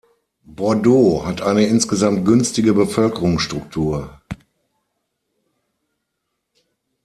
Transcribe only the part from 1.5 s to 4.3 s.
insgesamt günstige Bevölkerungsstruktur.